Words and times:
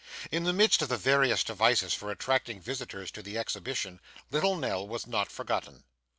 In 0.31 0.45
the 0.45 0.51
midst 0.51 0.81
of 0.81 0.89
the 0.89 0.97
various 0.97 1.43
devices 1.43 1.93
for 1.93 2.09
attracting 2.09 2.59
visitors 2.59 3.11
to 3.11 3.21
the 3.21 3.37
exhibition, 3.37 3.99
little 4.31 4.55
Nell 4.57 4.87
was 4.87 5.05
not 5.05 5.31
forgotten. 5.31 5.83